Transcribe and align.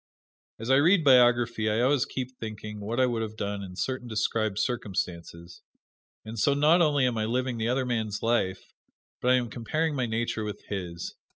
As 0.57 0.71
I 0.71 0.77
read 0.77 1.03
biography 1.03 1.69
I 1.69 1.81
always 1.81 2.05
keep 2.05 2.31
thinking 2.39 2.79
what 2.79 2.99
I 2.99 3.05
would 3.05 3.21
have 3.21 3.37
done 3.37 3.61
in 3.61 3.75
certain 3.75 4.07
described 4.07 4.57
circumstances, 4.57 5.61
and 6.25 6.39
so 6.39 6.55
not 6.55 6.81
only 6.81 7.05
am 7.05 7.19
I 7.19 7.25
living 7.25 7.59
the 7.59 7.69
other 7.69 7.85
man's 7.85 8.23
life, 8.23 8.73
but 9.21 9.29
I 9.29 9.35
am 9.35 9.51
comparing 9.51 9.93
my 9.95 10.07
nature 10.07 10.43
with 10.43 10.63
his. 10.63 11.13